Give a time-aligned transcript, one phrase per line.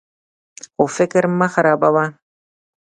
[0.73, 2.05] خو فکر مه خرابوه.